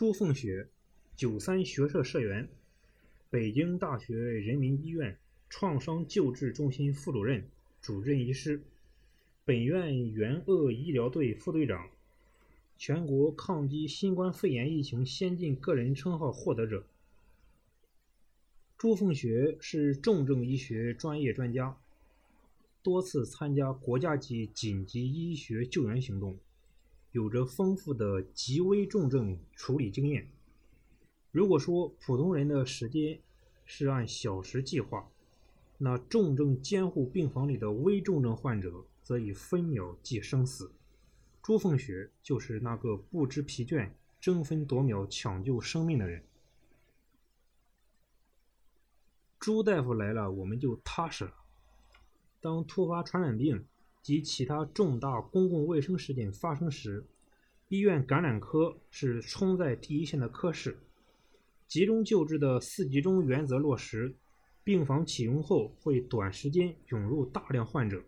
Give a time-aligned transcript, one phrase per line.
[0.00, 0.66] 朱凤雪，
[1.14, 2.48] 九三学社社员，
[3.28, 5.18] 北京大学人民医院
[5.50, 7.46] 创伤救治中心副主任、
[7.82, 8.62] 主任医师，
[9.44, 11.90] 本院援鄂医疗队副队长，
[12.78, 16.86] 全国抗击新冠肺炎疫情先进个人称号获得者。
[18.78, 21.76] 朱凤雪是重症医学专业专家，
[22.82, 26.38] 多次参加国家级紧急医学救援行动，
[27.12, 30.30] 有着丰富的极危重症处理经验。
[31.32, 33.20] 如果说普通人的时间
[33.64, 35.10] 是按小时计划，
[35.78, 40.72] 那重症监护病房里的危重症患者则以分秒计生死。
[41.42, 43.90] 朱凤雪就是那个不知疲倦、
[44.20, 46.22] 争分夺秒抢救生命的人。
[49.38, 51.32] 朱大夫来了，我们就踏实了。
[52.40, 53.64] 当突发传染病
[54.02, 57.04] 及其他重大公共卫生事件发生时，
[57.68, 60.76] 医院感染科是冲在第一线的科室。
[61.68, 64.14] 集中救治的四集中原则落实，
[64.64, 68.02] 病房启用后会短时间涌入大量患者。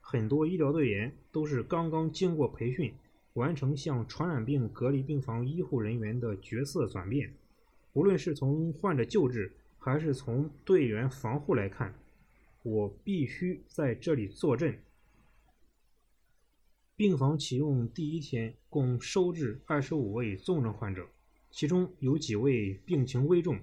[0.00, 2.92] 很多医疗队员都是刚刚经过培训，
[3.32, 7.32] 完成向传染病隔离病房医护人员的角色转变。
[7.94, 11.94] 无论是从患者救治，还是从队员防护来看，
[12.62, 14.78] 我必须在这里坐镇。
[16.96, 21.06] 病房启用第一天，共收治二十五位重症患者，
[21.50, 23.58] 其中有几位病情危重，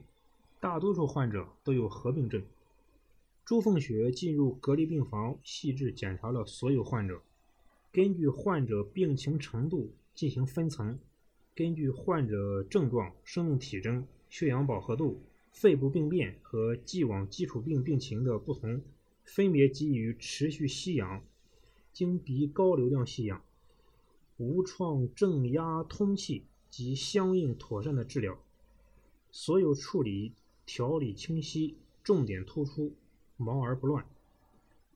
[0.59, 2.43] 大多数患者都有合并症。
[3.43, 7.23] 朱凤雪进入隔离病房，细致检查了所有患者，
[7.91, 10.99] 根据患者病情程度进行分层，
[11.55, 15.19] 根据患者症状、生命体征、血氧饱和度。
[15.51, 18.79] 肺部病变和既往基础病病情的不同，
[19.23, 21.23] 分别给予持续吸氧、
[21.93, 23.41] 经鼻高流量吸氧、
[24.37, 28.37] 无创正压通气及相应妥善的治疗。
[29.31, 30.33] 所有处理
[30.65, 32.93] 条理清晰，重点突出，
[33.37, 34.05] 忙而不乱。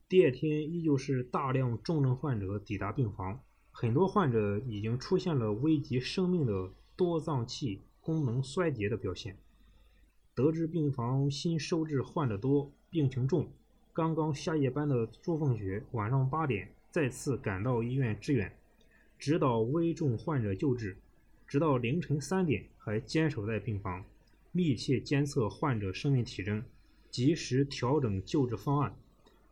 [0.09, 3.41] 第二天依旧是大量重症患者抵达病房，
[3.71, 9.37] 很多患者已经出现了危及生命的多脏器功能衰竭的表现。
[10.33, 13.49] 得知病房新收治患者多、病情重，
[13.91, 18.55] 刚刚下夜班的朱凤雪晚上八点再次赶到医院支援，
[19.17, 20.97] 指导危重患者救治，
[21.47, 24.03] 直到凌晨三点还坚守在病房，
[24.51, 26.63] 密切监测患者生命体征，
[27.09, 28.95] 及时调整救治方案，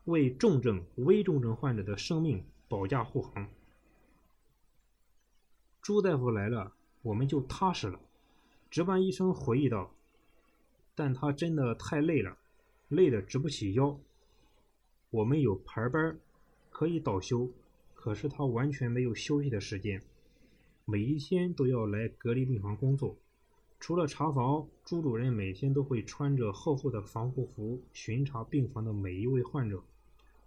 [0.06, 3.50] 为重症、危重症患者的生命保驾护航。
[5.82, 6.74] 朱大夫来了，
[7.04, 8.00] 我们就踏实了。
[8.70, 9.92] 值班医生回忆道。
[10.98, 12.38] 但他真的太累了，
[12.88, 14.00] 累得直不起腰。
[15.10, 16.18] 我们有排班，
[16.78, 17.50] 可以倒休，
[17.94, 20.04] 可是他完全没有休息的时间，
[20.84, 23.16] 每一天都要来隔离病房工作。
[23.80, 29.82] 除了查房，朱主任每天都会穿着厚厚的防护服巡查病房的每一位患者，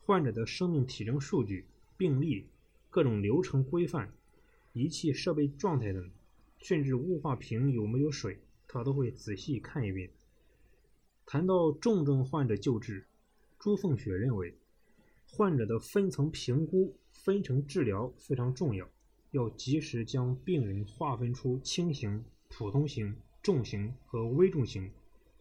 [0.05, 1.65] 患者的生命体征数据、
[1.97, 2.45] 病历、
[2.91, 4.13] 各种流程规范、
[4.75, 6.11] 仪器设备状态等，
[6.59, 10.11] 甚至雾化瓶有没有水，他都会仔细看一遍。
[11.25, 13.07] 谈到重症患者救治，
[13.59, 14.55] 朱凤雪认为，
[15.31, 18.89] 患者的分层评估、分层治疗非常重要，
[19.31, 24.91] 要及时将病人划分出轻型、普通型、重型和危重型，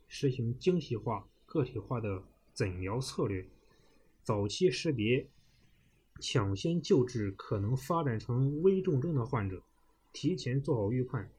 [0.07, 2.21] 实行精细化、个体化的
[2.53, 3.45] 诊疗策略，
[4.21, 5.25] 早期识别、
[6.19, 9.63] 抢先救治可能发展成危重症的患者，
[10.11, 11.31] 提前做好预判。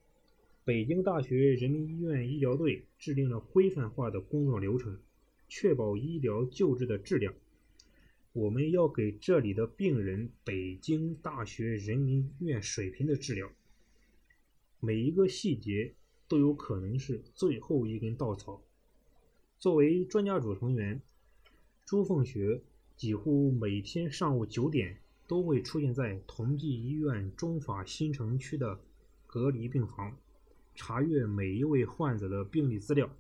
[0.64, 4.98] 北京大学人民医院医疗队制定了规范化的工作流程，
[5.48, 7.32] 确保医疗救治的质量。
[8.38, 13.50] 我们要给这里的病人北京大学人民医院水平的治疗。
[14.78, 15.93] 每一个细节
[16.28, 18.62] 都有可能是最后一根稻草。
[19.59, 21.03] 作为专家组成员，
[21.84, 22.62] 朱凤雪
[22.97, 28.78] 几乎每天上午九点都会出现在同济医院中法新城区的
[29.26, 30.16] 隔离病房。
[30.76, 33.11] 查阅每一位患者的病历资料，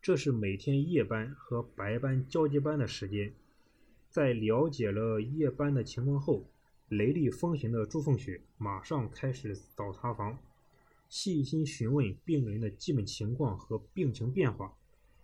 [0.00, 3.32] 这是每天夜班和白班交接班的时间。
[4.12, 6.44] 在了解了夜班的情况后，
[6.90, 10.38] 雷厉风行的朱凤雪马上开始早查房，
[11.08, 14.76] 细心询问病人的基本情况和病情变化，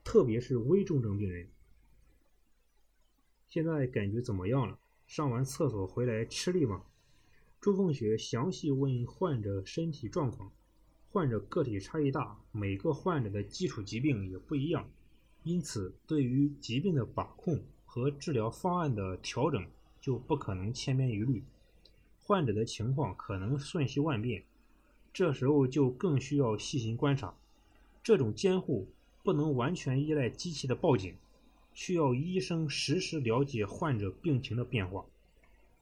[0.03, 1.47] 特别是危重症病人。
[3.47, 4.79] 现在感觉怎么样了？
[5.07, 6.83] 上完厕所回来吃力吗？
[7.61, 10.51] 朱凤雪详细问患者身体状况。
[11.11, 14.91] 患者个体差异大，每个患者的基础疾病也不一样，
[15.43, 19.67] 因此对于疾病的把控和治疗方案的调整
[19.99, 21.43] 就不可能千篇一律。
[22.21, 24.45] 患者的情况可能瞬息万变，
[25.11, 27.35] 这时候就更需要细心观察。
[28.03, 28.87] 这种监护
[29.25, 31.17] 不能完全依赖机器的报警，
[31.73, 35.07] 需要医生实时了解患者病情的变化。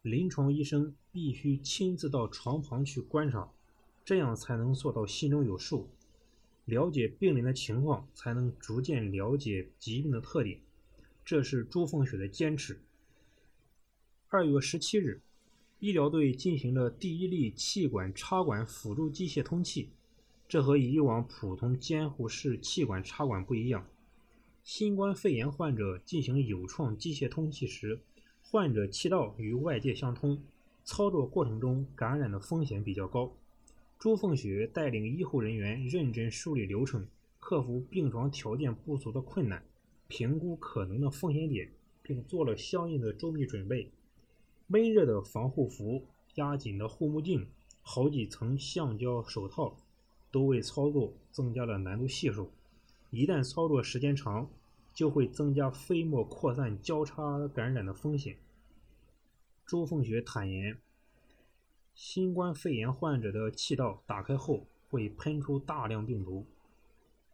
[0.02, 3.50] 临床医生必须亲自到床旁去观察，
[4.04, 5.88] 这样才能做到心中有数，
[6.66, 10.60] 了解病人的情况，才能逐渐了解疾病的特点。
[11.26, 12.80] 这是朱凤雪的坚持。
[14.28, 15.20] 二月十七日，
[15.80, 19.90] 医疗队进行了第一例气管插管辅助机械通气。
[20.46, 23.84] 这和以往普通监护室气管插管不一样。
[24.62, 27.98] 新冠肺炎患者进行有创机械通气时，
[28.44, 30.40] 患者气道与外界相通，
[30.84, 33.36] 操作过程中感染的风险比较高。
[33.98, 37.08] 朱凤雪带领医护人员认真梳理流程，
[37.40, 39.64] 克服病床条件不足的困难，
[40.08, 41.70] 评估可能的风险点，
[42.02, 43.90] 并做了相应的周密准备。
[44.66, 46.04] 闷热的防护服、
[46.34, 47.46] 压紧的护目镜、
[47.82, 49.76] 好几层橡胶手套。
[50.32, 52.50] 都为操作增加了难度系数，
[53.10, 54.50] 一旦操作时间长，
[54.92, 58.36] 就会增加飞沫扩散、交叉感染的风险。
[59.64, 60.76] 朱凤雪坦言，
[61.94, 66.44] 新冠肺炎患者的气道打开后会喷出大量病毒，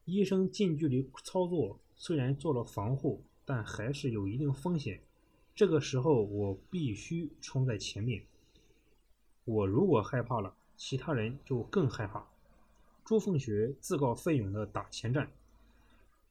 [0.05, 5.01] 医生近距离操作虽然做了防护，但还是有一定风险。
[5.55, 8.25] 这个时候我必须冲在前面，
[9.45, 12.27] 我如果害怕了，其他人就更害怕。
[13.05, 15.31] 朱凤雪自告奋勇的打前站。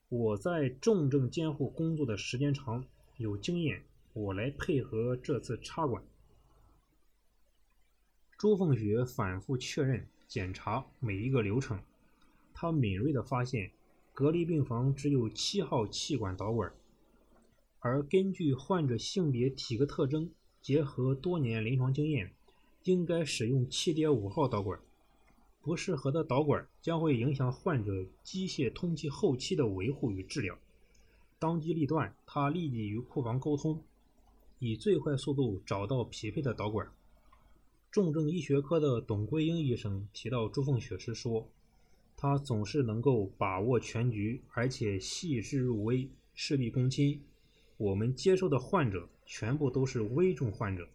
[0.08, 2.84] 我在重症监护工作的时间长，
[3.16, 3.82] 有经验，
[4.12, 6.02] 我来配合这次插管。
[8.36, 11.80] 朱凤雪反复确认检查每一个流程，
[12.62, 13.72] 他敏锐地发现，
[14.14, 16.72] 隔离病房只有七号气管导管，
[17.80, 20.30] 而根据患者性别、体格特征，
[20.60, 22.32] 结合多年临床经验，
[22.84, 24.78] 应该使用七点五号导管。
[25.60, 30.56] 不适合的导管将会影响患者机械通气后期的维护与治疗。
[31.40, 33.82] 当机立断，他立即与库房沟通，
[34.60, 36.88] 以最快速度找到匹配的导管。
[37.90, 41.48] 重症医学科的董桂英医生提到朱凤雪时说
[42.22, 47.20] ：“他总是能够把握全局，而且细致入微，事必躬亲。
[47.76, 50.88] 我们接收的患者全部都是危重患者，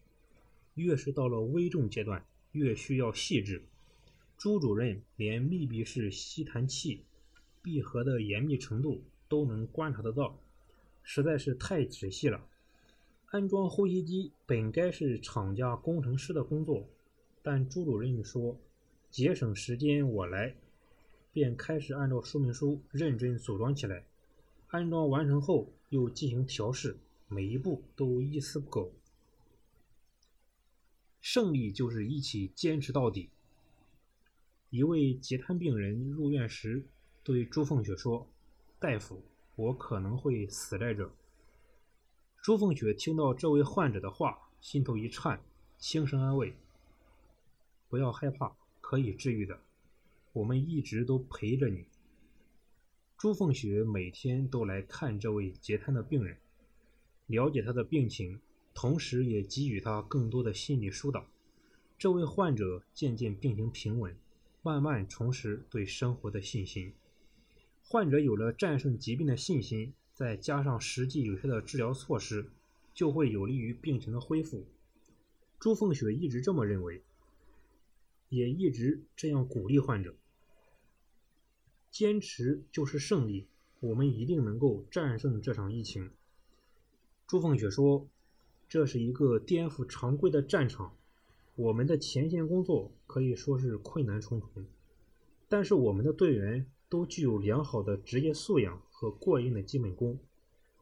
[0.75, 3.61] 越是到了危重阶段，越需要细致。”
[4.39, 7.03] 朱主任连密闭式吸痰器
[7.61, 10.39] 闭合的严密程度都能观察得到，
[11.03, 12.47] 实在是太仔细了。
[13.25, 16.87] 安装呼吸机本该是厂家工程师的工作，
[17.43, 18.57] 但朱主任说
[19.09, 20.55] 节省时间我来，
[21.37, 24.03] 便开始按照说明书认真组装起来。
[24.69, 26.97] 安装完成后又进行调试，
[27.27, 28.91] 每一步都一丝不苟。
[31.21, 33.29] 胜利就是一起坚持到底。
[34.71, 36.87] 一位截瘫病人入院时，
[37.23, 38.27] 对朱凤雪说
[38.81, 39.21] ：“大夫，
[39.55, 41.11] 我可能会死在这。”
[42.41, 45.39] 朱凤雪听到这位患者的话，心头一颤，
[45.77, 46.55] 轻声安慰
[47.89, 49.61] ：“不要害怕，可以治愈的，
[50.37, 51.85] 我们一直都陪着你。”
[53.17, 56.37] 朱凤雪每天都来看这位截瘫的病人，
[57.25, 58.39] 了解他的病情，
[58.73, 61.25] 同时也给予他更多的心理疏导。
[61.97, 64.15] 这位患者渐渐病情平稳。
[64.63, 66.91] 慢慢重拾对生活的信心，
[67.85, 72.49] 患者有了战胜疾病的信心，再加上实际有效的治疗措施，
[72.93, 74.65] 就会有利于病情的恢复。
[75.57, 77.01] 朱凤雪一直这么认为，
[78.27, 80.13] 也一直这样鼓励患者：
[81.89, 83.47] 坚持就是胜利，
[83.79, 86.11] 我们一定能够战胜这场疫情。
[87.25, 88.07] 朱凤雪说
[88.69, 90.93] ：“这是一个颠覆常规的战场。”
[91.55, 94.65] 我们的前线工作可以说是困难重重，
[95.49, 100.19] 但是我们的队员都具有良好的职业素养和过硬的基本功。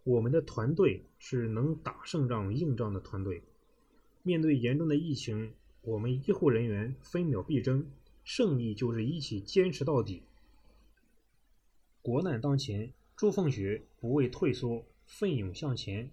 [0.03, 3.41] 我们的团队是能打胜仗、硬仗的团队。
[4.21, 7.87] 面对严重的疫情，我们医护人员分秒必争，
[8.25, 10.23] 胜利就是一起坚持到底。
[12.05, 16.11] 国难当前，朱凤学不畏退缩，奋勇向前，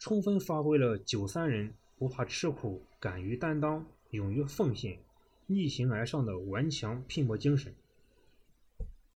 [0.00, 1.72] 充分发挥了九三人。
[1.96, 4.98] 不怕吃苦，敢于担当，勇于奉献，
[5.46, 7.72] 逆行而上的顽强拼搏精神。